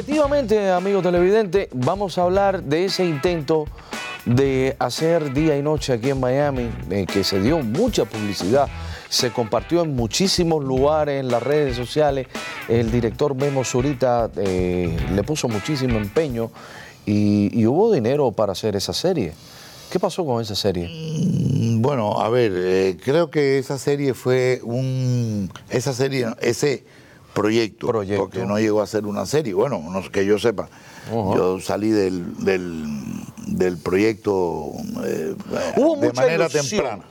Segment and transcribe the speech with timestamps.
[0.00, 3.66] efectivamente, amigo televidente, vamos a hablar de ese intento
[4.24, 8.66] de hacer día y noche aquí en Miami, eh, que se dio mucha publicidad,
[9.10, 12.28] se compartió en muchísimos lugares en las redes sociales.
[12.66, 16.50] El director Memo Zurita eh, le puso muchísimo empeño
[17.04, 19.34] y, hubo dinero para hacer esa serie.
[19.92, 20.88] ¿Qué pasó con esa serie?
[20.88, 25.50] Mm, Bueno, a ver, eh, creo que esa serie fue un.
[25.68, 26.84] Esa serie, ese
[27.34, 28.22] proyecto, Proyecto.
[28.24, 29.54] porque no llegó a ser una serie.
[29.54, 30.68] Bueno, no que yo sepa.
[31.10, 32.84] Yo salí del, del,
[33.48, 34.70] del proyecto
[35.04, 35.34] eh,
[35.76, 36.66] Hubo de mucha manera ilusión.
[36.68, 37.04] temprana.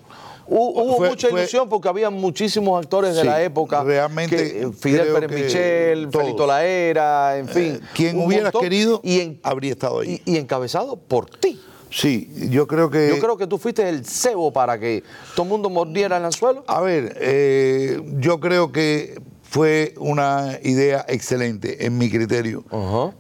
[0.52, 3.84] Hubo, hubo Fue- mucha fue- ilusión porque había muchísimos actores de la época.
[3.84, 6.10] realmente que, eh, Fidel Pérez Michel.
[6.12, 7.74] Felito Laera, en fin.
[7.76, 10.22] Eh, quien hubieras querido y en- habría estado ahí.
[10.26, 11.60] Y, y encabezado por ti.
[11.92, 13.10] Sí, yo creo que.
[13.10, 15.04] Yo creo que tú fuiste el cebo para que
[15.36, 16.64] todo el mundo mordiera el anzuelo.
[16.68, 22.64] A ver, eh, yo creo que fue una idea excelente en mi criterio.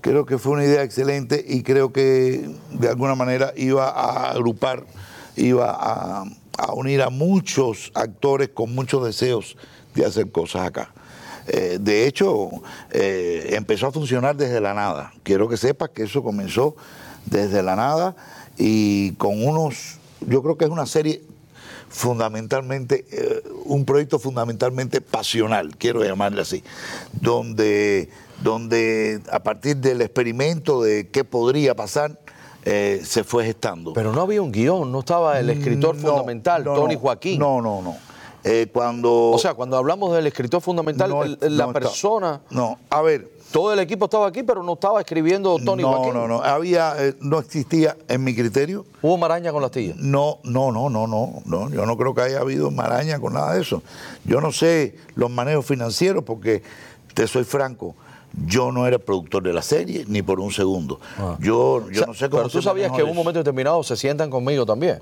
[0.02, 4.86] Creo que fue una idea excelente y creo que de alguna manera iba a agrupar,
[5.36, 9.58] iba a, a unir a muchos actores con muchos deseos
[9.95, 10.94] de hacer cosas acá.
[11.48, 12.52] Eh, de hecho,
[12.92, 15.12] eh, empezó a funcionar desde la nada.
[15.23, 16.75] Quiero que sepas que eso comenzó
[17.25, 18.16] desde la nada
[18.56, 21.23] y con unos, yo creo que es una serie
[21.90, 26.64] fundamentalmente, eh, un proyecto fundamentalmente pasional, quiero llamarle así,
[27.20, 28.09] donde,
[28.42, 32.20] donde a partir del experimento de qué podría pasar,
[32.66, 33.94] eh, se fue gestando.
[33.94, 37.40] Pero no había un guion, no estaba el escritor No, fundamental, no, Tony Joaquín.
[37.40, 37.98] No, no, no.
[38.44, 39.31] Eh, cuando...
[39.31, 43.02] O sea, cuando hablamos del escritor fundamental, no el- est- la está- persona, No, a
[43.02, 46.14] ver, todo el equipo estaba aquí, pero no estaba escribiendo Tony no, Joaquín.
[46.14, 49.95] no, no, había, eh, no existía en mi criterio Hubo maraña con la astilla.
[49.97, 51.69] No, no, no, no, no, no.
[51.69, 53.81] Yo no creo que haya habido maraña con nada de eso.
[54.25, 56.61] Yo no sé los manejos financieros porque,
[57.14, 57.95] te soy franco,
[58.45, 61.00] yo no era productor de la serie ni por un segundo.
[61.17, 61.38] Ah.
[61.39, 63.81] Yo, yo O sea, no sé cómo Pero tú sabías que en un momento determinado
[63.84, 65.00] se sientan conmigo también.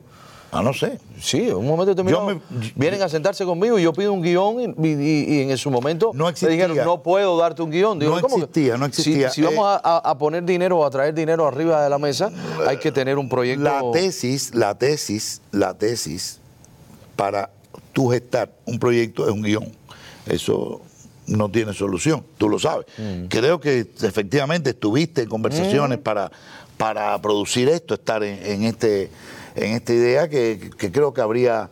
[0.51, 0.97] Ah, no sé.
[1.19, 2.39] Sí, en un momento determinado me-
[2.75, 6.11] vienen a sentarse conmigo y yo pido un guion y, y- y en su momento
[6.13, 6.49] No me existía.
[6.67, 7.99] dijeron, no puedo darte un guion.
[7.99, 8.43] Digo, No ¿cómo que?
[8.43, 9.29] existía, no Si- existía.
[9.29, 11.97] Si, vamos Eh, a, a- a poner dinero o a traer dinero arriba de la
[11.97, 12.31] mesa,
[12.65, 13.63] hay que tener un proyecto.
[13.63, 16.39] La tesis, la tesis, la tesis
[17.17, 17.49] para
[17.91, 19.71] tú gestar un proyecto es un guion.
[20.27, 20.81] Eso
[21.27, 22.85] no tiene solución, tú lo sabes.
[22.97, 23.25] Mm.
[23.27, 26.31] Creo que efectivamente estuviste en conversaciones para,
[26.77, 29.09] para producir esto, estar en, en este,
[29.57, 31.69] en esta idea que, que creo que habría,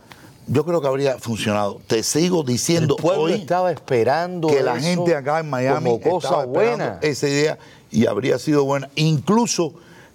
[0.48, 1.80] yo creo que habría funcionado.
[1.88, 6.00] Te sigo el diciendo pueblo hoy estaba esperando que la gente acá en Miami como
[6.02, 7.00] cosa estaba esperando buena.
[7.02, 7.58] esa idea
[7.92, 8.90] y habría sido buena.
[8.96, 9.74] Incluso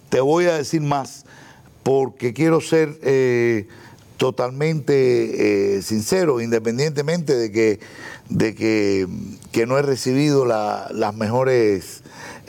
[0.09, 1.25] te voy a decir más,
[1.83, 3.67] porque quiero ser eh,
[4.17, 7.79] totalmente eh, sincero, independientemente de que,
[8.29, 9.07] de que,
[9.51, 12.00] que no he recibido la- las mejores,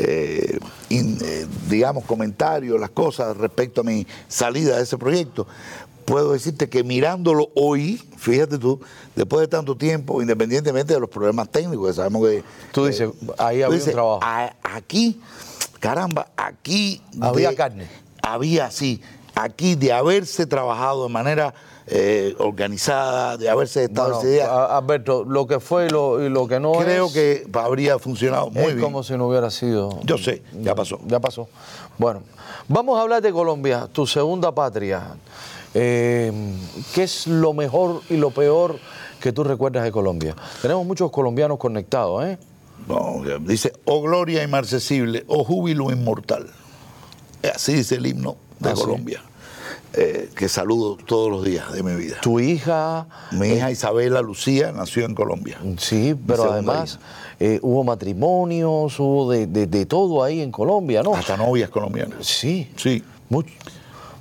[0.05, 0.59] eh,
[0.89, 5.47] in- eh, digamos, comentarios, las cosas respecto a mi salida de ese proyecto.
[6.05, 8.81] Puedo decirte que mirándolo hoy, fíjate tú,
[9.15, 12.43] después de tanto tiempo, independientemente de los problemas técnicos, que sabemos que...
[12.73, 13.09] Tú dices,
[13.39, 14.19] ahí había un dices, trabajo.
[14.23, 15.21] "A- aquí,
[15.79, 17.01] caramba, aquí...
[17.21, 17.87] Había carne.
[18.21, 19.01] Había, sí.
[19.35, 21.55] Aquí de haberse trabajado de manera
[21.87, 26.29] eh, organizada, de haberse estado Bueno, esa idea, Alberto, lo que fue y lo, y
[26.29, 28.81] lo que no creo es, que habría funcionado muy es bien.
[28.81, 29.99] como si no hubiera sido.
[30.05, 31.01] Yo sé, ya pasó.
[31.07, 31.49] Ya pasó.
[31.99, 32.23] Bueno,
[32.69, 35.15] vamos a hablar de Colombia, tu segunda patria.
[35.75, 36.31] Eh,
[36.95, 38.79] ¿Qué es lo mejor y lo peor
[39.21, 40.37] que tú recuerdas de Colombia?
[40.61, 42.39] Tenemos muchos colombianos conectados, ¿eh?
[42.87, 46.51] No, dice, o gloria inmarcesible, o júbilo inmortal.
[47.55, 48.83] Así dice el himno de Ah, sí.
[48.83, 49.23] Colombia,
[49.95, 52.17] eh, que saludo todos los días de mi vida.
[52.23, 53.07] Tu hija.
[53.33, 55.59] Mi hija Isabela Lucía nació en Colombia.
[55.79, 56.99] Sí, pero además
[57.41, 61.15] eh, hubo matrimonios, hubo de, de- de todo ahí en Colombia, ¿no?
[61.15, 62.27] Hasta novias colombianas.
[62.27, 62.71] Sí.
[62.77, 63.51] Sí, Much-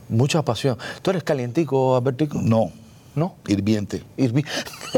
[0.09, 0.77] mucha pasión.
[1.01, 2.39] ¿Tú eres calientico, Albertico?
[2.41, 2.71] no,
[3.15, 3.35] ¿No?
[3.47, 4.03] hirviente.
[4.17, 4.45] Irvi-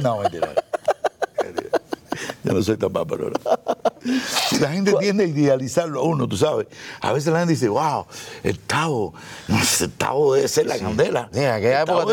[0.01, 0.49] No, mentira.
[2.43, 3.31] Yo no soy tan páparo.
[4.59, 6.67] La gente tiende a idealizarlo a uno, tú sabes.
[7.01, 8.05] A veces la gente dice, wow,
[8.43, 9.13] el Tavo,
[9.81, 11.29] el Tavo debe ser la candela.
[11.31, 12.03] Sí, en aquella El época-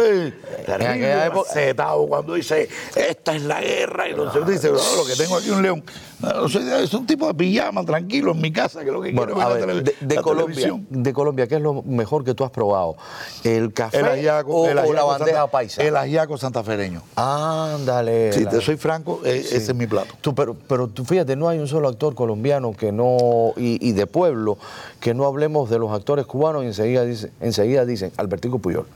[0.67, 4.71] en aquella época- ese Tavo cuando dice, esta es la guerra, y no sé, dice,
[4.71, 5.85] "No, lo que tengo aquí un león.
[6.23, 9.35] No, soy- es un tipo de pijama tranquilo en mi casa, que lo que Bueno,
[9.35, 10.87] quiero a ver la, de, de la Colombia, televisión.
[10.91, 12.97] de Colombia, ¿qué es lo mejor que tú has probado?
[13.45, 15.83] ¿El café El ajiaco, o, el o la bandeja santa- paisa?
[15.83, 17.03] El ajiaco santafereño.
[17.17, 18.33] Ándale.
[18.33, 20.15] Si te soy franco, e- ese es mi plato.
[20.21, 23.93] Tú, pero, pero tú fíjate, no hay un solo actor colombiano que no, y, y
[23.93, 24.59] de pueblo,
[25.01, 28.87] que no hablemos de los actores cubanos y enseguida, dice, enseguida dicen Albertico Puyol.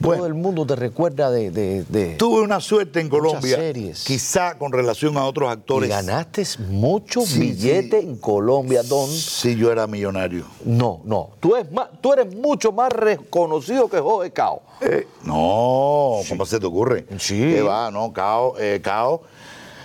[0.00, 0.18] Bueno.
[0.22, 2.16] Todo el mundo te recuerda de...
[2.18, 4.04] Tuve una suerte en Colombia, series.
[4.04, 5.88] quizá con relación a otros y actores.
[5.88, 6.44] ganaste
[6.74, 8.06] muchos Sí, billetes sí.
[8.08, 9.08] en Colombia, Don.
[9.08, 10.44] Si yo era millonario.
[10.64, 11.30] No, no.
[11.40, 14.62] Tú eres, más, tú eres mucho más reconocido que Jorge Cao.
[14.80, 17.06] Eh, no, ¿cómo se te ocurre?
[17.18, 17.38] Sí.
[17.38, 17.90] ¿Qué va?
[17.90, 19.22] No, Cao, eh, Cao.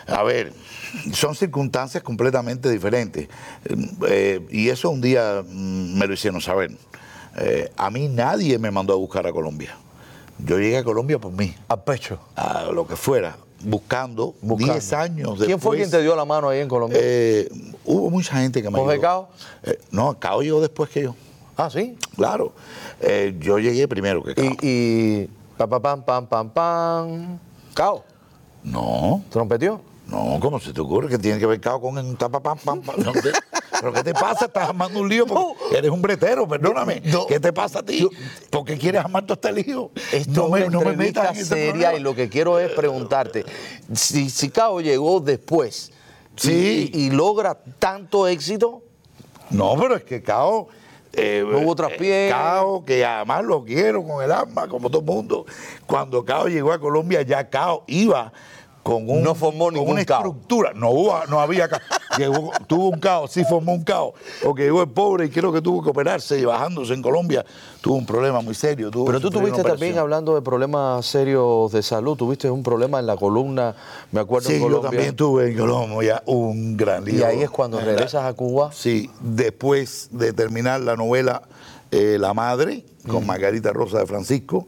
[0.08, 0.54] A ver,
[1.14, 3.28] son circunstancias completamente diferentes.
[4.08, 6.72] Eh, y eso un día mm, me lo hicieron saber.
[7.38, 9.78] Eh, a mí nadie me mandó a buscar a Colombia.
[10.40, 12.18] Yo llegué a Colombia por mí, A pecho.
[12.36, 14.74] a lo que fuera, buscando, Buscando.
[14.74, 15.48] 10 años después.
[15.48, 16.98] ¿Quién fue quien te dio la mano ahí en Colombia?
[17.02, 17.50] Eh,
[17.86, 19.02] hubo mucha gente que me ¿Jorge ayudó.
[19.02, 19.30] Cao?
[19.64, 21.16] Eh, no, Cao llegó después que yo.
[21.58, 21.98] ah, sí.
[22.16, 22.54] Claro.
[23.02, 24.46] Eh, yo llegué primero que Cao.
[24.46, 27.40] Y, y pa, pa, pam, pam, pam, pam.
[27.74, 28.04] Cao,
[28.64, 29.82] No, trompetió.
[30.08, 32.82] no, ¿cómo se te ocurre que tiene que ver Cao con un tapa pam pam
[32.82, 32.96] pam?
[33.82, 34.46] No ¿Pero qué te pasa?
[34.46, 37.02] Estás armando un lío porque eres un bretero, perdóname.
[37.06, 37.26] No.
[37.28, 38.08] ¿Qué te pasa a ti?
[38.50, 39.92] ¿Por qué quieres armar todo este lío?
[40.12, 43.46] Esto no es una entrevista metas en seria y lo que quiero es preguntarte,
[43.94, 46.92] si, si Cao llegó después y- Sí.
[46.94, 48.84] y, y logra tanto éxito,
[49.52, 50.68] No, pero es que Cao.
[51.14, 52.28] eh, No hubo traspié.
[52.28, 55.46] eh, Cao, que además lo quiero con el alma, como todo el mundo.
[55.88, 58.32] Cuando Cao llegó a Colombia, ya Cao iba
[58.90, 60.72] con un, No formó con ningún una estructura.
[60.74, 61.70] No, hubo, no había.
[62.18, 64.14] Llegó- tuvo un Cao, sí formó un Cao.
[64.44, 67.46] Porque llegó el pobre y creo que tuvo que operarse y bajándose en Colombia.
[67.82, 68.90] Tuvo un problema muy serio.
[68.92, 73.06] tuvo pero tú tuviste también, hablando de problemas serios de salud, tuviste un problema en
[73.08, 73.76] la columna,
[74.12, 74.90] me acuerdo Sí, en yo Colombia.
[74.90, 77.20] también tuve en Colombia un gran lío.
[77.20, 78.72] y ahí es cuando regresas a Cuba.
[78.74, 81.44] Sí, después de terminar la novela
[81.92, 84.68] eh, La Madre, con Margarita Rosa de Francisco,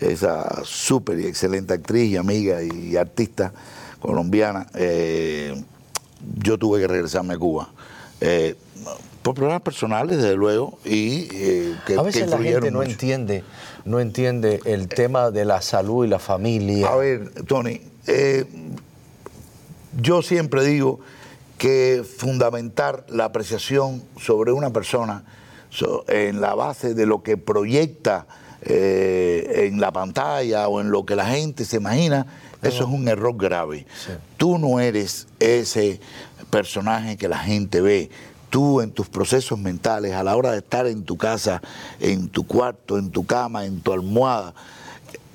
[0.00, 3.52] esa súper y excelente actriz y amiga y artista
[4.00, 5.62] colombiana, eh,
[6.42, 7.68] yo tuve que regresarme a Cuba.
[8.20, 8.54] Eh,
[9.22, 12.90] por problemas personales, desde luego, y eh, que, a que veces la gente no mucho.
[12.90, 13.44] entiende,
[13.84, 16.88] no entiende el tema de la salud y la familia.
[16.88, 18.46] A ver, Tony, eh,
[20.00, 21.00] yo siempre digo
[21.58, 25.24] que fundamentar la apreciación sobre una persona
[25.68, 28.26] so- en la base de lo que proyecta
[28.62, 32.26] eh, en la pantalla o en lo que la gente se imagina,
[32.62, 33.86] eso es un error grave.
[34.36, 36.00] Tú no eres ese
[36.50, 38.10] personaje que la gente ve.
[38.50, 41.62] Tú en tus procesos mentales, a la hora de estar en tu casa,
[42.00, 44.54] en tu cuarto, en tu cama, en tu almohada,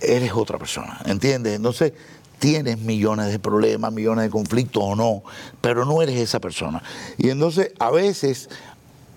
[0.01, 1.56] eres otra persona, ¿entiendes?
[1.56, 1.94] Entonces
[2.39, 5.24] tienes millones de problemas, millones de conflictos o no,
[5.62, 6.83] pero no eres esa persona.
[7.18, 8.50] Y entonces a veces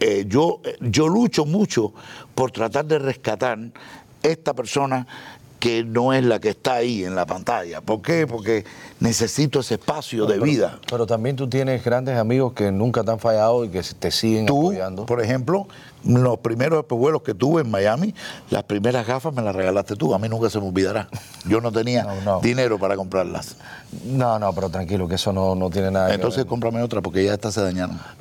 [0.00, 1.92] eh, yo, yo lucho mucho
[2.34, 3.58] por tratar de rescatar
[4.22, 5.06] esta persona
[5.58, 7.80] que no es la que está ahí en la pantalla.
[7.80, 8.26] ¿Por qué?
[8.26, 8.64] Porque
[9.00, 10.78] necesito ese espacio de Pero- vida.
[10.88, 14.46] Pero también tú tienes grandes amigos que nunca te han fallado y que te siguen
[14.46, 15.06] Tú, apoyando.
[15.06, 15.66] por ejemplo,
[16.04, 18.14] los primeros vuelos que tuve en Miami,
[18.50, 20.14] las primeras gafas me las regalaste tú.
[20.14, 21.08] A mí nunca se me olvidará.
[21.46, 22.40] Yo no tenía No, no.
[22.40, 23.56] dinero para comprarlas.
[24.04, 27.24] No, no, pero tranquilo, que eso no, no tiene nada Entonces que cómprame otra porque
[27.24, 27.98] ya estas se dañaron.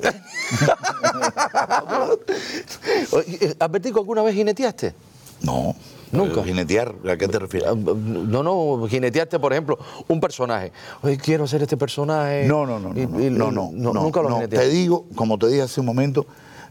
[3.12, 3.56] ver.
[3.60, 4.94] Albertico, ¿alguna vez jineteaste?
[5.42, 5.74] No.
[6.12, 6.42] Nunca.
[6.42, 7.68] Jinetear, ¿a qué te refieres?
[7.70, 9.78] Ah, No, no, jineteaste, por ejemplo,
[10.08, 10.72] un personaje.
[11.02, 12.44] Oye, quiero hacer este personaje.
[12.46, 14.36] No, no, no, no, Y- no, y- no, no, no, Nunca lo no.
[14.36, 14.68] jineteaste.
[14.68, 16.26] Te digo, como te dije hace un momento,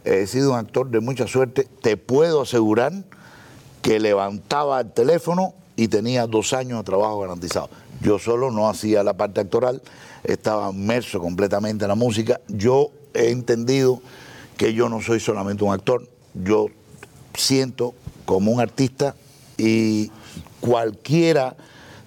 [0.06, 1.68] he sido un actor de mucha suerte.
[1.82, 2.94] Te puedo asegurar
[3.82, 7.70] que levantaba el teléfono y tenía dos años de trabajo garantizado.
[8.02, 9.82] Yo solo no hacía la parte actoral,
[10.24, 12.42] estaba inmerso completamente en la música.
[12.48, 14.02] Yo he entendido
[14.58, 16.68] que yo no soy solamente un actor, yo
[17.36, 17.94] siento
[18.26, 19.16] como un artista
[19.58, 20.12] y
[20.60, 21.56] cualquiera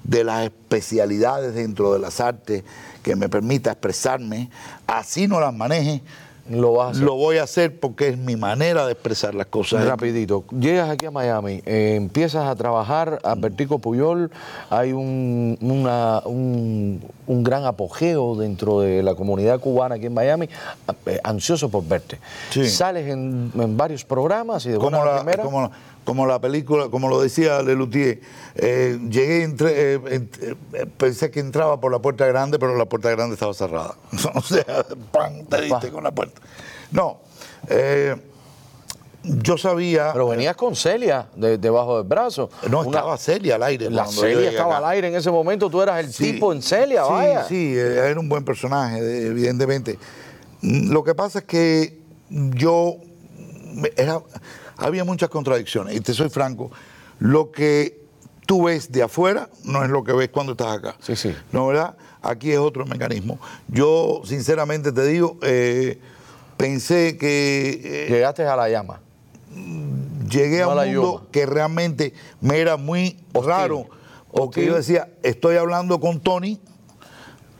[0.04, 2.64] de las especialidades dentro de las artes
[3.02, 4.50] que me permita expresarme,
[4.86, 6.02] así no las maneje,
[6.50, 7.04] Lo vas a hacer.
[7.04, 9.84] lo voy a hacer porque es mi manera de expresar las cosas.
[9.84, 14.30] Rapidito, llegas aquí a Miami, eh, empiezas a trabajar, Albertico Puyol,
[14.68, 20.48] hay un, una- un, un gran apogeo dentro de la comunidad cubana aquí en Miami,
[21.06, 22.18] eh, ansioso por verte.
[22.50, 22.68] Sí.
[22.68, 25.42] Sales en, en varios programas y de buena la, primera.
[25.44, 25.70] como,
[26.10, 28.20] como la película, como lo decía Lelutier,
[28.56, 30.00] eh, llegué, entré, eh,
[30.72, 33.94] eh, pensé que entraba por la puerta grande, pero la puerta grande estaba cerrada.
[34.34, 35.44] o sea, ¡pam!
[35.48, 36.40] te diste con la puerta.
[36.90, 37.20] No,
[37.68, 38.16] eh,
[39.22, 40.10] yo sabía...
[40.12, 42.50] Pero venías con Celia de- debajo del brazo.
[42.68, 43.88] No, Una- estaba Celia al aire.
[43.88, 44.86] La Celia estaba acá.
[44.88, 47.44] al aire en ese momento, tú eras el Sí, tipo en Celia, sí, vaya.
[47.44, 49.96] Sí, era un buen personaje, de- evidentemente.
[50.62, 52.00] Mm, Lo que pasa es que
[52.30, 52.96] yo
[53.96, 54.20] era,
[54.76, 56.70] había muchas contradicciones, y te soy franco,
[57.18, 58.00] lo que
[58.46, 60.96] tú ves de afuera no es lo que ves cuando estás acá.
[61.00, 61.34] Sí, sí.
[61.52, 61.96] ¿No, verdad?
[62.22, 63.38] Aquí es otro mecanismo.
[63.68, 65.98] Yo, sinceramente te digo, eh,
[66.56, 69.00] pensé que eh, Llegaste a la llama.
[70.28, 73.50] llegué a un mundo que realmente me era muy Hostil.
[73.50, 73.86] raro,
[74.32, 74.64] porque Hostil.
[74.66, 76.60] yo decía, estoy hablando con Tony,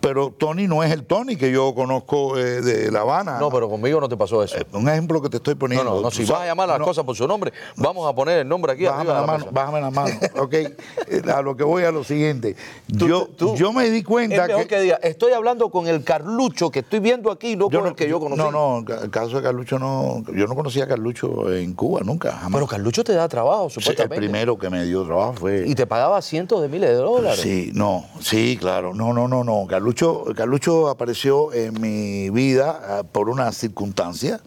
[0.00, 3.38] pero Tony no es el Tony que yo conozco eh, de La Habana.
[3.38, 4.56] No, pero conmigo no te pasó eso.
[4.56, 5.84] Eh, un ejemplo que te estoy poniendo.
[5.84, 8.38] no, no, si vas a llamar las no, cosas por su nombre, vamos a poner
[8.38, 9.50] el nombre aquí Bájame arriba de la la mano, mesa.
[9.52, 10.54] bájame la mano, ok.
[10.54, 12.56] Eh, A lo que voy a lo siguiente.
[12.98, 16.02] Tú- yo, tú- yo me di cuenta Es mejor que, diga, estoy hablando con el
[16.04, 18.40] Carlucho que estoy viendo aquí, no con el que yo conocí.
[18.40, 20.22] No, no, el caso de Carlucho no.
[20.34, 22.52] Yo no conocía a Carlucho en Cuba, nunca, jamás.
[22.54, 24.16] Pero Carlucho te da trabajo, Sí, el supuestamente.
[24.16, 25.64] primero que me dio trabajo fue.
[25.66, 27.40] Y te pagaba cientos de miles de dólares.
[27.40, 28.94] Sí, no, sí, claro.
[28.94, 29.66] No, no, no, no.
[29.68, 29.89] Carlucho,
[30.36, 34.40] Carlucho apareció en mi vida ah, por una circunstancia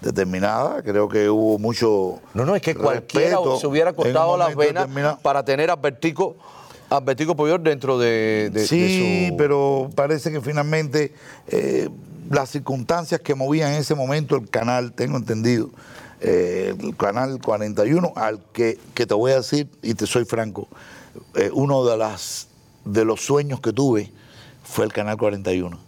[0.00, 0.82] determinada.
[0.82, 2.20] Creo que hubo mucho.
[2.34, 4.88] No, no, es que cualquiera se hubiera cortado las venas
[5.22, 6.36] para tener a Bertico,
[6.90, 9.36] a Bertico Poyor dentro de, de- de Sí, su...
[9.36, 11.12] pero parece que finalmente
[11.48, 11.88] eh,
[12.30, 15.70] las circunstancias que movían en ese momento el canal, tengo entendido,
[16.20, 20.68] eh, el canal 41, al que, que te voy a decir, y te soy franco,
[21.34, 22.48] eh, uno de, las,
[22.84, 24.12] de los sueños que tuve
[24.68, 25.78] fue el canal 41.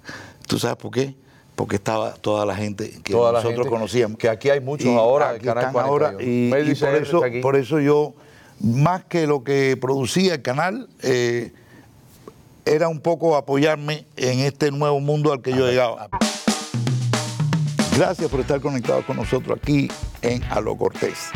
[0.47, 1.15] ¿Tú sabes por qué?
[1.55, 4.19] Porque estaba toda la gente que Toda nosotros gente, conocíamos.
[4.19, 6.23] que aquí hay muchos ahora del aquí Canal están ahora, 41.
[6.33, 8.15] y, y por, eso, por eso yo,
[8.61, 11.53] más que lo que producía el canal, eh,
[12.65, 16.09] era un poco apoyarme en este nuevo mundo al que yo llegaba.
[17.97, 19.89] Gracias por estar conectados con nosotros aquí
[20.23, 21.31] en A lo Cortés.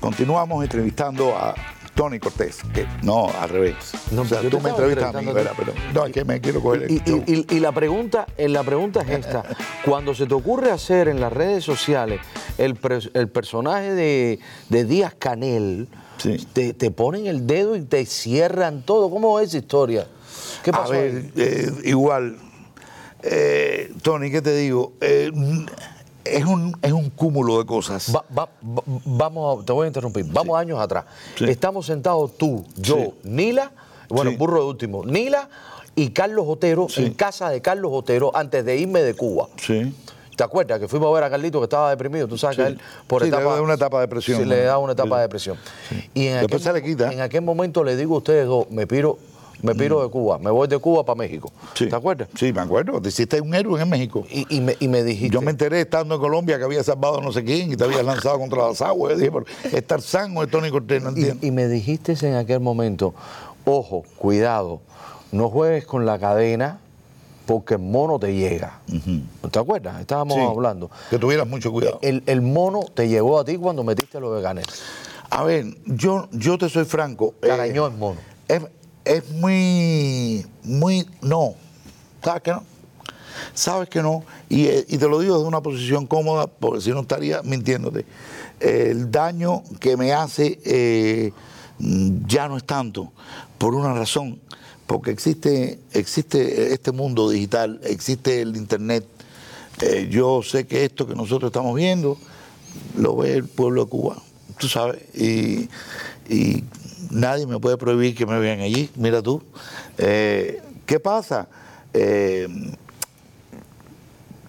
[0.00, 1.54] Continuamos entrevistando a
[1.94, 3.74] Tony Cortés, que no, al revés.
[4.12, 5.52] No, o sea, tú me entrevistas a mí, a ¿verdad?
[5.56, 8.62] Pero no, es que me quiero coger Y, y- y- y la, pregunta, eh, la
[8.64, 9.42] pregunta es esta.
[9.84, 12.20] Cuando se te ocurre hacer en las redes sociales
[12.56, 16.46] el, personaje de, de Díaz Canel, Sí.
[16.52, 19.10] te, te ponen el dedo y te cierran todo.
[19.10, 20.06] ¿Cómo es esa historia?
[20.62, 20.92] ¿Qué A pasó?
[20.92, 21.32] ver, ahí?
[21.36, 22.36] eh, igual,
[23.22, 24.92] eh, Tony, ¿qué te digo?
[25.00, 25.32] Eh,
[26.24, 28.14] es, un, es un cúmulo de cosas.
[28.14, 30.24] Va- va- va- vamos, a- te voy a interrumpir.
[30.26, 31.04] Vamos años atrás.
[31.36, 31.44] Sí.
[31.44, 33.12] Estamos sentados tú, yo, Sí.
[33.24, 33.72] Nila,
[34.08, 35.48] bueno, burro de último, Nila
[35.94, 39.48] y Carlos Otero en casa de Carlos Otero antes de irme de Cuba.
[39.56, 39.94] Sí.
[40.36, 42.26] ¿Te acuerdas que fuimos a ver a Carlito que estaba deprimido?
[42.26, 44.48] Tú sabes que él por Sí, le etapa, da una etapa de depresión, Sí, ¿no?
[44.50, 45.58] le da una etapa de depresión.
[46.14, 47.12] Y en aquel, se le quita.
[47.12, 49.18] En aquel momento le digo a ustedes dos, me piro,
[49.62, 51.50] me piro de Cuba, me voy de Cuba para México.
[51.74, 51.88] Sí.
[51.88, 52.28] ¿Te acuerdas?
[52.36, 53.00] Sí, me acuerdo.
[53.00, 54.24] Te hiciste un héroe en México.
[54.30, 55.32] Y, y me, y me dijiste.
[55.32, 58.04] Yo me enteré estando en Colombia que había salvado no sé quién y te habías
[58.04, 59.12] lanzado contra las aguas.
[59.12, 61.38] Yo dije, pero estar sano de Tony Cortés, no entiendo.
[61.40, 63.14] Y, y me dijiste en aquel momento,
[63.64, 64.80] ojo, cuidado,
[65.30, 66.78] no juegues con la cadena
[67.46, 68.80] porque el mono te llega.
[69.50, 70.00] ¿Te acuerdas?
[70.00, 70.90] Estábamos Sí, hablando.
[71.10, 71.98] Que tuvieras mucho cuidado.
[72.02, 74.62] El, el mono te llegó a ti cuando metiste lo de.
[75.30, 77.34] A ver, yo, yo te soy franco.
[77.42, 78.18] eh, Carañó el mono.
[78.48, 78.60] es,
[79.04, 81.54] es muy, muy, no.
[82.22, 82.64] ¿Sabes que no?
[83.54, 84.24] Sabes que no.
[84.48, 88.04] Y, eh, y te lo digo desde una posición cómoda, porque si no estaría mintiéndote.
[88.60, 91.32] El daño que me hace eh,
[91.78, 93.12] ya no es tanto,
[93.58, 94.40] por una razón.
[94.86, 99.06] Porque existe, existe este mundo digital, existe el internet.
[99.80, 102.18] Eh, yo sé que esto que nosotros estamos viendo
[102.96, 104.16] lo ve el pueblo de Cuba,
[104.58, 105.68] tú sabes, y
[107.12, 109.42] nadie me puede prohibir que me vean allí, mira tú.
[109.98, 111.48] Eh, ¿Qué pasa?
[111.92, 112.48] Eh,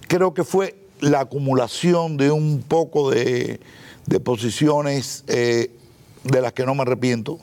[0.08, 3.60] creo que fue la acumulación de un poco de,
[4.24, 5.72] posiciones eh,
[6.24, 7.38] de las que no me arrepiento,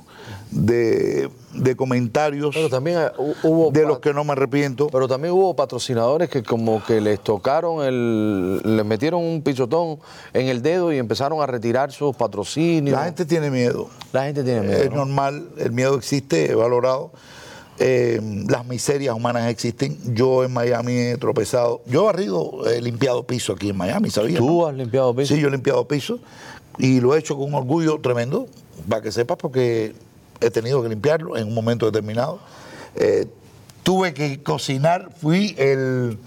[0.51, 3.71] de, de comentarios Pero también eh, hu- hubo.
[3.71, 4.87] de los que no me arrepiento.
[4.89, 9.99] Pero también hubo patrocinadores que como que les tocaron el, les metieron un pisotón
[10.33, 12.97] en el dedo y empezaron a retirar sus patrocinios.
[12.99, 13.89] La gente tiene miedo.
[14.13, 14.83] La gente tiene miedo.
[14.83, 14.97] Es ¿no?
[15.05, 17.13] normal, el miedo existe, es valorado.
[17.83, 19.97] Eh, las miserias humanas existen.
[20.15, 21.81] Yo en Miami he tropezado.
[21.87, 24.39] Yo he barrido, he limpiado piso aquí en Miami, ¿sabías?
[24.39, 24.67] ¿Tú no?
[24.67, 25.35] has limpiado piso?
[25.35, 26.19] Sí, yo he limpiado piso
[26.79, 28.49] y lo he hecho con un orgullo tremendo,
[28.89, 29.95] para que sepas, porque
[30.41, 32.41] he tenido que limpiarlo en un momento determinado.
[32.97, 33.27] Eh,
[33.83, 36.19] tuve que cocinar, fui el,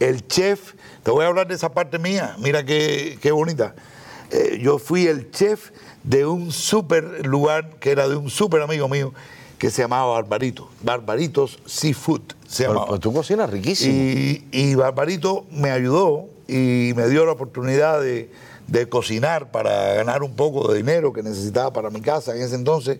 [0.00, 0.74] el chef.
[1.02, 3.74] Te voy a hablar de esa parte mía, mira qué, qué bonita.
[4.30, 5.70] Eh, yo fui el chef
[6.04, 9.12] de un super lugar que era de un super amigo mío
[9.58, 10.68] que se llamaba Barbarito.
[10.82, 12.98] Barbaritos Seafood se Pero, llamaba.
[12.98, 13.94] tú cocinas riquísimo.
[13.94, 18.30] Y, y Barbarito me ayudó y me dio la oportunidad de,
[18.66, 22.54] de cocinar para ganar un poco de dinero que necesitaba para mi casa en ese
[22.54, 22.98] entonces.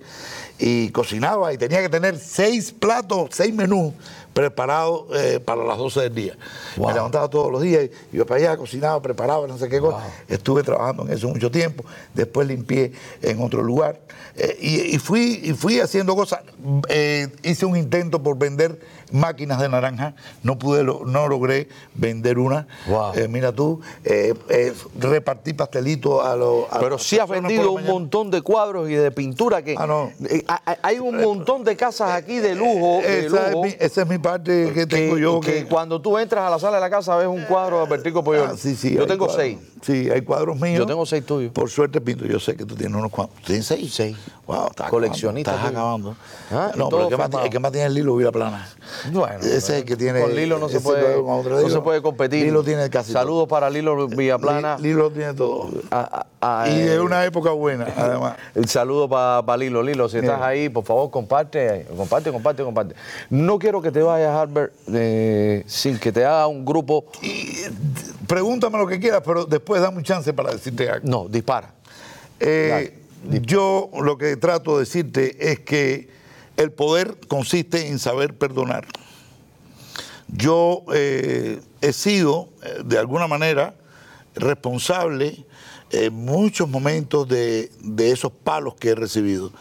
[0.65, 3.95] Y cocinaba y tenía que tener seis platos, seis menús
[4.33, 6.37] preparados eh, para las 12 del día.
[6.77, 6.87] Wow.
[6.87, 9.99] Me levantaba todos los días, iba para allá, cocinaba, preparaba, no sé qué cosa.
[10.29, 11.85] Estuve trabajando en eso mucho tiempo.
[12.15, 12.93] Después limpié
[13.23, 14.01] en otro lugar.
[14.37, 16.41] Eh, y, y fui, y fui haciendo cosas.
[16.89, 18.79] Eh, hice un intento por vender
[19.13, 20.15] máquinas de naranja.
[20.43, 22.67] No pude, no logré vender una.
[22.87, 23.13] Wow.
[23.15, 26.67] Eh, mira tú, eh, eh, repartí pastelitos a los.
[26.81, 30.11] Pero sí has vendido un montón de cuadros y de pintura que Ah, no.
[30.55, 33.65] Ha- ha- hay un montón de casas aquí de lujo, de Esa es, lujo.
[33.65, 36.77] mi, esa es mi parte que tengo yo que, cuando tú entras a la sala
[36.77, 38.51] de la casa ves un cuadro de Albertico Puyol.
[38.53, 39.43] Ah, sí, sí, yo tengo cuadros.
[39.43, 39.59] seis.
[39.81, 40.79] Sí, hay cuadros míos.
[40.79, 41.53] Yo tengo seis tuyos.
[41.53, 43.41] Por suerte, Pinto, yo sé que tú tienes unos cuantos.
[43.45, 43.95] ¿Tienes seis?
[43.95, 44.15] Seis.
[44.47, 46.59] Wow, estás Coleccionista Acabando, estás tuyo.
[46.61, 46.73] acabando.
[46.75, 48.69] Ah, no, pero el que, más, el que más tiene el Lilo Vila Plana.
[49.13, 50.21] Bueno, ese es el que tiene.
[50.21, 52.45] Con Lilo no se puede, no se puede competir.
[52.45, 54.77] Lilo tiene casi Saludos para Lilo Villaplana.
[54.79, 55.71] Li- Lilo tiene todo.
[55.91, 58.37] A- a- a- y eh, de una época buena, además.
[58.55, 59.83] El saludo para Lilo.
[59.83, 60.47] Lilo, si estás Mira.
[60.47, 62.95] ahí, por favor, comparte, comparte, comparte, comparte.
[63.31, 67.07] No quiero que te vayas, Albert, eh, sin que te haga un grupo.
[67.23, 67.57] Y,
[68.27, 71.07] pregúntame lo que quieras, pero después dame un chance para decirte algo.
[71.09, 71.73] No, dispara.
[72.41, 72.99] Eh,
[73.43, 76.09] yo lo que trato de decirte es que
[76.57, 78.87] el poder consiste en saber perdonar.
[80.29, 83.75] Yo eh, he sido, eh, de alguna manera,
[84.35, 85.45] responsable
[85.91, 89.53] en muchos momentos de, de esos palos que he recibido.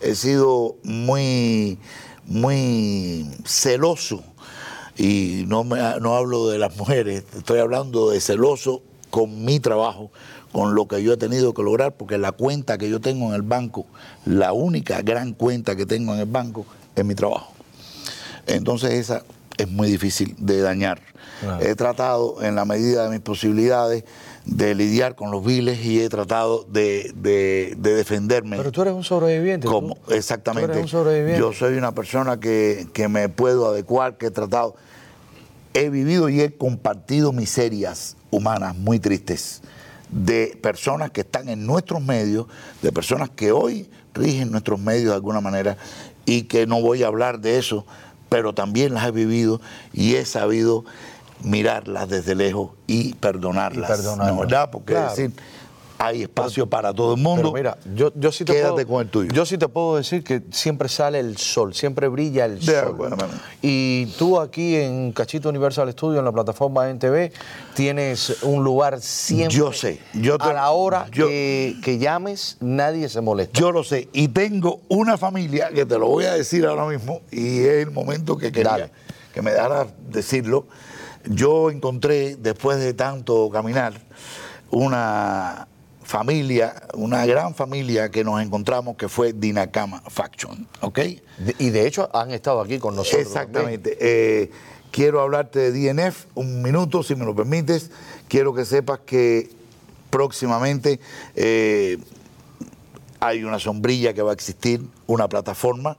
[0.00, 1.78] He sido muy,
[2.26, 4.22] muy celoso
[4.96, 10.10] y no, me, no hablo de las mujeres, estoy hablando de celoso con mi trabajo,
[10.52, 13.34] con lo que yo he tenido que lograr, porque la cuenta que yo tengo en
[13.34, 13.86] el banco,
[14.24, 16.64] la única gran cuenta que tengo en el banco,
[16.96, 17.52] es mi trabajo.
[18.46, 19.22] Entonces esa
[19.56, 21.00] es muy difícil de dañar.
[21.40, 21.64] Claro.
[21.64, 24.04] He tratado en la medida de mis posibilidades
[24.46, 28.56] de lidiar con los viles y he tratado de, de- de defenderme.
[28.56, 29.66] Pero tú eres un sobreviviente.
[29.68, 29.96] ¿Cómo?
[30.06, 30.72] Tú Exactamente.
[30.72, 31.38] eres un sobreviviente.
[31.38, 34.74] Yo soy una persona que, que me puedo adecuar, que he tratado.
[35.74, 39.62] He vivido y he compartido miserias humanas muy tristes
[40.10, 42.46] de personas que están en nuestros medios,
[42.82, 45.76] de personas que hoy rigen nuestros medios de alguna manera
[46.26, 47.86] y que no voy a hablar de eso,
[48.28, 49.60] pero también las he vivido
[49.92, 50.84] y he sabido
[51.42, 53.88] mirarlas desde lejos y perdonarlas.
[53.88, 54.34] Y perdonarlas.
[54.34, 54.70] ¿no, ¿verdad?
[54.70, 55.10] Porque Claro.
[55.10, 55.32] decir,
[56.02, 57.52] hay espacio para todo el mundo.
[57.52, 59.32] Pero mira, yo, yo sí te Quédate puedo, con el tuyo.
[59.34, 62.92] Yo sí te puedo decir que siempre sale el sol, siempre brilla el De sol.
[62.94, 63.18] acuerdo.
[63.60, 67.32] Y tú aquí en Cachito Universal Studio, en la plataforma NTV,
[67.74, 69.54] tienes un lugar siempre.
[69.54, 73.60] Yo sé, yo te- a la hora yo- que, que llames, nadie se molesta.
[73.60, 74.08] Yo lo sé.
[74.14, 77.90] Y tengo una familia que te lo voy a decir ahora mismo y es el
[77.90, 78.90] momento que quería Dale.
[79.34, 80.66] que me dejara decirlo.
[81.26, 83.92] Yo encontré, después de tanto caminar,
[84.70, 85.68] una
[86.10, 90.98] familia, una gran familia que nos encontramos que fue Dinacama Faction, ¿ok?
[90.98, 91.20] De-
[91.60, 93.22] y de hecho han estado aquí con nosotros.
[93.22, 93.96] Exactamente.
[94.00, 94.50] Eh,
[94.90, 97.92] quiero hablarte de DNF un minuto, si me lo permites.
[98.26, 99.50] Quiero que sepas que
[100.10, 100.98] próximamente
[101.36, 101.96] eh,
[103.20, 105.96] hay una sombrilla que va a existir, una plataforma,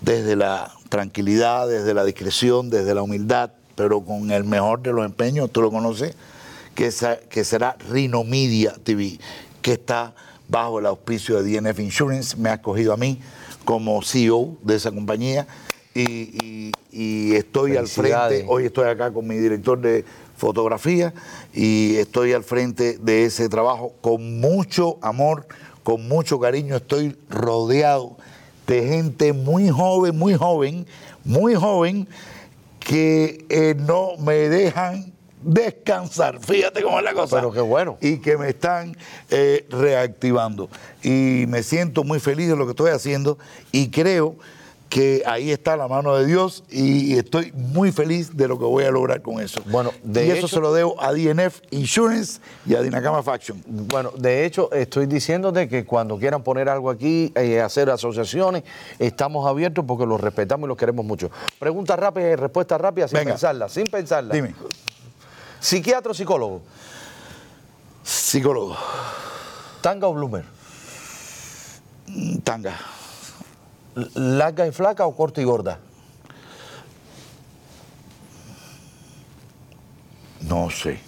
[0.00, 5.04] desde la tranquilidad, desde la discreción, desde la humildad, pero con el mejor de los
[5.04, 6.14] empeños, tú lo conoces,
[6.82, 9.16] que, sa- que será Rhino Media TV,
[9.62, 10.16] que está
[10.48, 13.20] bajo el auspicio de DNF Insurance, me ha escogido a mí
[13.64, 15.46] como CEO de esa compañía
[15.94, 20.04] y, y- y estoy al frente, hoy estoy acá con mi director de
[20.36, 21.14] fotografía
[21.54, 25.46] y estoy al frente de ese trabajo con mucho amor,
[25.84, 28.16] con mucho cariño, estoy rodeado
[28.66, 30.84] de gente muy joven, muy joven,
[31.24, 32.08] muy joven,
[32.80, 35.11] que eh, no me dejan
[35.42, 36.38] descansar.
[36.40, 37.36] Fíjate cómo es la cosa.
[37.36, 37.98] Pero qué bueno.
[38.00, 38.96] Y que me están
[39.30, 40.68] eh, reactivando.
[41.02, 43.38] Y me siento muy feliz de lo que estoy haciendo
[43.70, 44.36] y creo
[44.88, 48.84] que ahí está la mano de Dios y estoy muy feliz de lo que voy
[48.84, 49.62] a lograr con eso.
[49.70, 53.62] Bueno, de y eso hecho- se lo debo a DNF Insurance y a Dinacama Faction.
[53.66, 58.64] Bueno, de hecho, estoy diciéndote que cuando quieran poner algo aquí, eh, hacer asociaciones,
[58.98, 61.30] estamos abiertos porque los respetamos y los queremos mucho.
[61.58, 63.30] Pregunta rápida y respuesta rápida sin Venga.
[63.32, 64.34] pensarla, sin pensarla.
[64.34, 64.54] Dime,
[65.62, 66.60] ¿Psiquiatra o psicólogo?
[68.04, 68.76] psicólogo,
[69.80, 70.44] ¿Tanga o bloomer?
[72.44, 72.76] tanga,
[74.14, 75.78] ¿Larga y flaca o corta y gorda?
[80.40, 80.98] no sé,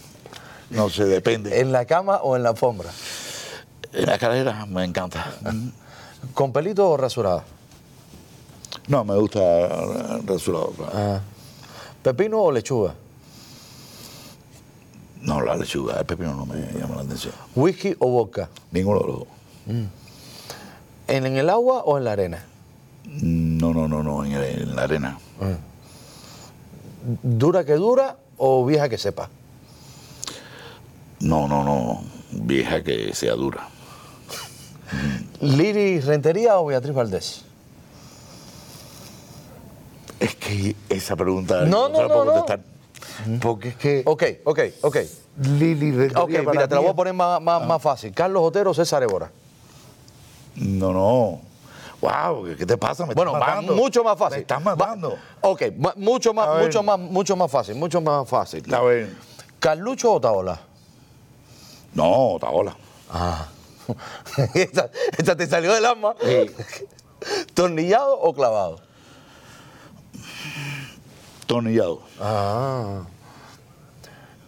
[0.71, 1.61] no sé, depende.
[1.61, 2.91] ¿En la cama o en la alfombra?
[3.93, 5.35] En la carrera me encanta.
[6.33, 7.45] ¿Con pelito o rasurada?
[8.87, 9.41] No, me gusta
[10.25, 10.73] rasurado.
[10.93, 11.21] Ah.
[12.03, 12.95] ¿Pepino o lechuga?
[15.25, 17.33] No, la lechuga, el pepino no me llama la atención.
[17.57, 18.49] ¿Whisky o vodka?
[18.71, 19.29] Ninguno de los dos.
[21.09, 22.45] ¿En, en el agua o en la arena?
[23.07, 25.19] No, no, no, no, en, el- en la arena.
[27.23, 29.29] ¿Dura que dura o vieja que sepa?
[31.21, 33.69] No, no, no, vieja que sea dura.
[35.41, 37.43] ¿Lili Rentería o Beatriz Valdés?
[40.21, 42.33] Es que esa pregunta No, la no, puedo no, no.
[42.33, 42.61] contestar.
[43.41, 44.97] Porque es que Ok, ok, ok.
[45.39, 48.13] Lili Rentería Ok, para mira, te la voy a poner más, más, más fácil.
[48.15, 49.31] Carlos Otero o César Évora.
[50.57, 51.41] No, no.
[52.01, 53.07] Wow, ¿qué te pasa?
[53.07, 53.75] Me Bueno, estás matando.
[53.75, 54.37] mucho más fácil.
[54.37, 55.17] Me estás Va- matando.
[55.41, 58.75] ok, va- mucho A más, mucho más, mucho más fácil, mucho más fácil.
[58.75, 59.15] A ver.
[59.59, 60.61] ¿Carlucho o Taola?
[61.95, 62.77] No, Taola.
[63.11, 63.49] Ah.
[64.55, 66.15] esta, esta te salió del alma.
[66.21, 66.51] Sí.
[67.55, 68.81] ¿Tornillado o clavado?
[71.47, 72.01] Tornillado.
[72.21, 73.03] Ah.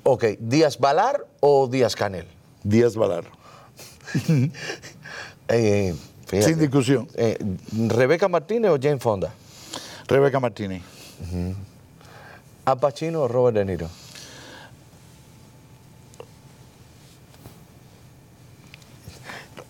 [0.02, 2.26] Ok, ¿Díaz Valar o Díaz Canel?
[2.62, 3.24] Díaz Valar.
[5.48, 5.94] Eh.
[6.28, 7.06] Sin discusión.
[7.14, 7.38] Eh,
[7.86, 9.32] ¿Rebeca Martínez o Jane Fonda?
[10.08, 10.82] Rebeca Martínez.
[12.64, 13.88] ¿Al Pacino o Robert De Niro?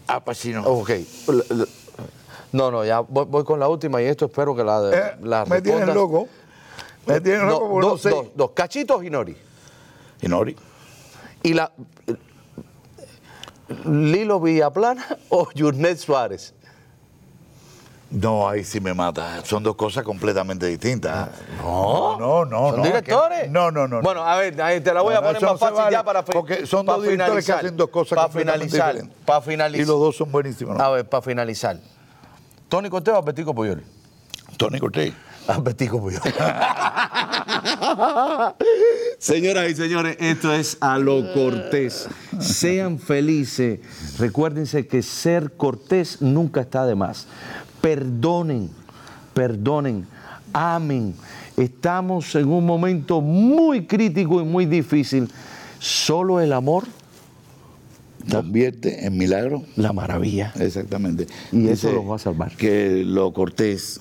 [0.07, 0.62] Ah, Pacino.
[0.65, 0.91] Ok.
[2.53, 5.45] No, no, ya voy, voy con la última y esto espero que la, Eh, la
[5.45, 5.95] me tienes respondas.
[5.95, 6.29] loco.
[7.07, 8.11] Me No, loco porque no dos, sé.
[8.11, 8.51] dos, dos.
[8.53, 9.37] Cachitos y Nori.
[10.23, 10.57] ¿Y Nori?
[11.42, 11.71] Y la.
[13.85, 16.55] Lilo Villaplana o Yurnet Suárez.
[18.09, 19.45] No, ahí sí me mata.
[19.45, 21.29] Son dos cosas completamente distintas.
[21.59, 22.16] No.
[22.19, 22.71] no, no.
[22.71, 23.51] ¿Son no, directores?
[23.51, 24.01] No, no, no.
[24.01, 26.33] Bueno, a ver, ahí te la voy a poner más fácil vale, ya para fi-
[26.33, 27.59] Porque son para dos directores que finalizar.
[27.66, 28.92] hacen dos cosas Para completamente finalizar.
[28.95, 29.25] diferentes.
[29.27, 29.85] Para finalizar.
[29.85, 30.77] Y los dos son buenísimos.
[30.79, 30.85] ¿no?
[30.85, 31.79] A ver, para finalizar.
[32.69, 33.83] Tony Cortés o Albertico Puyol.
[34.57, 35.12] Tony Cortés.
[35.48, 36.20] Albertico Puyol.
[39.18, 42.09] Señoras y señores, esto es a lo cortés.
[42.38, 43.80] Sean felices.
[44.18, 47.26] Recuérdense que ser cortés nunca está de más.
[47.80, 48.70] Perdonen,
[49.35, 50.06] perdonen,
[50.52, 51.14] amen.
[51.56, 55.30] Estamos en un momento muy crítico y muy difícil.
[55.78, 56.85] Solo el amor,
[58.30, 59.62] Convierte en milagro.
[59.76, 60.52] la maravilla.
[60.59, 61.28] Exactamente.
[61.52, 62.56] Y eso los va a salvar.
[62.56, 64.00] Que lo cortés.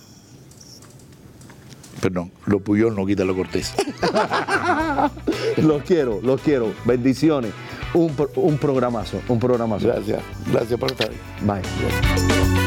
[2.02, 3.74] Perdón, lo Puyol no quita lo cortés.
[5.58, 6.74] Los quiero, los quiero.
[6.84, 7.52] Bendiciones.
[7.94, 9.88] Un, un programazo, un programazo.
[9.88, 10.22] Gracias.
[10.52, 11.18] Gracias por estar ahí.
[11.46, 12.65] Bye.